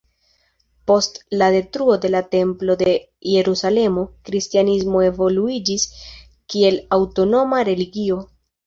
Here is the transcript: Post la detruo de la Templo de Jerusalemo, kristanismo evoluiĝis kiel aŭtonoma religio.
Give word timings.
Post 0.91 1.19
la 1.41 1.49
detruo 1.55 1.97
de 2.05 2.11
la 2.15 2.21
Templo 2.31 2.77
de 2.83 2.89
Jerusalemo, 3.35 4.07
kristanismo 4.31 5.07
evoluiĝis 5.13 5.89
kiel 6.55 6.83
aŭtonoma 7.01 7.67
religio. 7.73 8.23